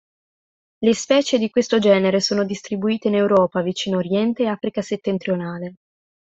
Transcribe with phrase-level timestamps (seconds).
[0.79, 5.75] Le specie di questo genere sono distribuite in Europa, Vicino oriente e Africa settentrionale.